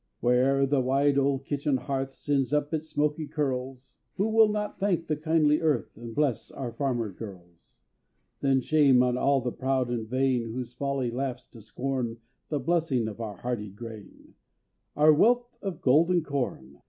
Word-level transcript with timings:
Where'er 0.19 0.65
the 0.65 0.81
wide 0.81 1.19
old 1.19 1.45
kitchen 1.45 1.77
hearth 1.77 2.11
Sends 2.15 2.53
up 2.53 2.73
its 2.73 2.89
smoky 2.89 3.27
curls, 3.27 3.97
Who 4.17 4.29
will 4.29 4.47
not 4.49 4.79
thank 4.79 5.05
the 5.05 5.15
kindly 5.15 5.61
earth, 5.61 5.95
And 5.95 6.15
bless 6.15 6.49
our 6.49 6.71
farmer 6.71 7.11
girls? 7.11 7.81
Then 8.39 8.61
shame 8.61 9.03
on 9.03 9.15
all 9.15 9.41
the 9.41 9.51
proud 9.51 9.91
and 9.91 10.07
vain, 10.07 10.53
Whose 10.53 10.73
folly 10.73 11.11
laughs 11.11 11.45
to 11.49 11.61
scorn 11.61 12.17
The 12.49 12.57
blessing 12.57 13.07
of 13.07 13.21
our 13.21 13.35
hardy 13.37 13.69
grain, 13.69 14.33
Our 14.95 15.13
wealth 15.13 15.55
of 15.61 15.81
golden 15.83 16.23
corn! 16.23 16.79